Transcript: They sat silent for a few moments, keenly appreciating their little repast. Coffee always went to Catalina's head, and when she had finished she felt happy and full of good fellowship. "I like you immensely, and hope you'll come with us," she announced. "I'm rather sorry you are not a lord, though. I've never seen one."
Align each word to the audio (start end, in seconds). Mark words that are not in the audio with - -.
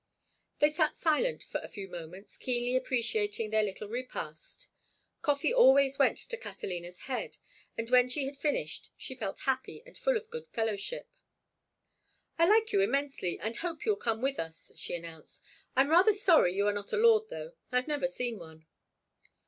They 0.57 0.71
sat 0.71 0.95
silent 0.95 1.43
for 1.43 1.59
a 1.59 1.67
few 1.67 1.87
moments, 1.87 2.35
keenly 2.35 2.75
appreciating 2.75 3.51
their 3.51 3.61
little 3.61 3.87
repast. 3.87 4.67
Coffee 5.21 5.53
always 5.53 5.99
went 5.99 6.17
to 6.17 6.37
Catalina's 6.37 7.01
head, 7.01 7.37
and 7.77 7.87
when 7.91 8.09
she 8.09 8.25
had 8.25 8.35
finished 8.35 8.89
she 8.97 9.13
felt 9.13 9.41
happy 9.41 9.83
and 9.85 9.95
full 9.95 10.17
of 10.17 10.31
good 10.31 10.47
fellowship. 10.47 11.07
"I 12.39 12.45
like 12.47 12.73
you 12.73 12.81
immensely, 12.81 13.37
and 13.39 13.55
hope 13.57 13.85
you'll 13.85 13.95
come 13.95 14.23
with 14.23 14.39
us," 14.39 14.71
she 14.75 14.95
announced. 14.95 15.39
"I'm 15.75 15.89
rather 15.89 16.13
sorry 16.13 16.55
you 16.55 16.65
are 16.65 16.73
not 16.73 16.91
a 16.93 16.97
lord, 16.97 17.29
though. 17.29 17.53
I've 17.71 17.87
never 17.87 18.07
seen 18.07 18.39
one." 18.39 18.65